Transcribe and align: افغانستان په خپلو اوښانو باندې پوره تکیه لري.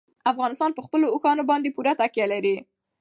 افغانستان 0.31 0.71
په 0.73 0.81
خپلو 0.85 1.05
اوښانو 1.13 1.43
باندې 1.49 1.73
پوره 1.75 1.93
تکیه 2.01 2.25
لري. 2.33 2.55